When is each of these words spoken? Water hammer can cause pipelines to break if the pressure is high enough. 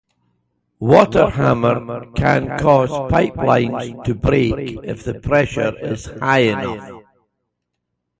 Water 0.79 1.29
hammer 1.29 2.07
can 2.15 2.57
cause 2.57 2.89
pipelines 3.11 4.03
to 4.05 4.15
break 4.15 4.79
if 4.83 5.03
the 5.03 5.19
pressure 5.19 5.75
is 5.79 6.05
high 6.07 6.39
enough. 6.39 7.03